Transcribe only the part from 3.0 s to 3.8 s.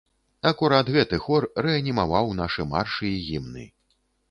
і гімны.